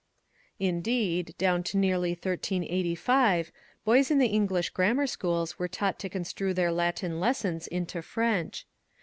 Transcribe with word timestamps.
J 0.59 0.65
Indeed 0.69 1.35
down 1.37 1.61
to 1.61 1.77
nearly 1.77 2.13
1385, 2.13 3.51
boys 3.85 4.09
in 4.09 4.17
the 4.17 4.29
English 4.29 4.71
grammar 4.71 5.05
schools 5.05 5.59
were 5.59 5.67
taught 5.67 5.99
to 5.99 6.09
construe 6.09 6.55
their 6.55 6.71
Latin 6.71 7.19
lessons 7.19 7.67
into 7.67 8.01
French. 8.01 8.65